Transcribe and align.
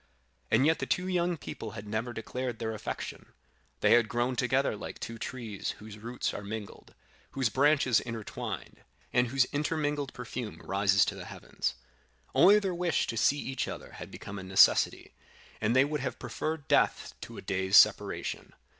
And 0.49 0.65
yet 0.65 0.79
the 0.79 0.87
two 0.87 1.07
young 1.07 1.37
people 1.37 1.73
had 1.77 1.87
never 1.87 2.11
declared 2.11 2.57
their 2.57 2.73
affection; 2.73 3.33
they 3.81 3.91
had 3.91 4.09
grown 4.09 4.35
together 4.35 4.75
like 4.75 4.97
two 4.99 5.19
trees 5.19 5.75
whose 5.77 5.99
roots 5.99 6.33
are 6.33 6.41
mingled, 6.43 6.95
whose 7.33 7.49
branches 7.49 7.99
intertwined, 7.99 8.77
and 9.13 9.27
whose 9.27 9.45
intermingled 9.53 10.11
perfume 10.13 10.59
rises 10.65 11.05
to 11.05 11.13
the 11.13 11.25
heavens. 11.25 11.75
Only 12.33 12.57
their 12.57 12.73
wish 12.73 13.05
to 13.05 13.15
see 13.15 13.37
each 13.37 13.67
other 13.67 13.91
had 13.91 14.09
become 14.09 14.39
a 14.39 14.43
necessity, 14.43 15.13
and 15.61 15.75
they 15.75 15.85
would 15.85 16.01
have 16.01 16.17
preferred 16.17 16.67
death 16.67 17.13
to 17.21 17.37
a 17.37 17.43
day's 17.43 17.77
separation. 17.77 18.53